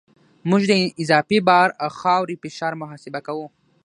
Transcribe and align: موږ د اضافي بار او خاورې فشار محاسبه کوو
موږ 0.49 0.61
د 0.67 0.71
اضافي 1.03 1.39
بار 1.49 1.69
او 1.83 1.89
خاورې 1.99 2.35
فشار 2.43 2.73
محاسبه 2.81 3.19
کوو 3.27 3.45